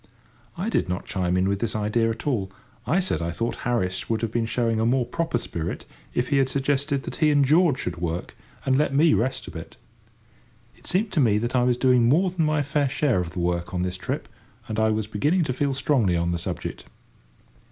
[0.57, 2.51] I did not chime in with this idea at all;
[2.87, 5.85] I said I thought Harris would have been showing a more proper spirit
[6.15, 8.35] if he had suggested that he and George should work,
[8.65, 9.77] and let me rest a bit.
[10.75, 13.39] It seemed to me that I was doing more than my fair share of the
[13.41, 14.27] work on this trip,
[14.67, 16.85] and I was beginning to feel strongly on the subject.